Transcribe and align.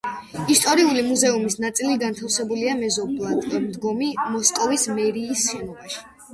ისტორიული 0.53 1.03
მუზეუმის 1.09 1.57
ნაწილი 1.65 1.99
განთავსებულია 2.05 2.75
მეზობლად 2.81 3.47
მდგომი 3.69 4.11
მოსკოვის 4.25 4.91
მერიის 4.99 5.49
შენობაში. 5.49 6.05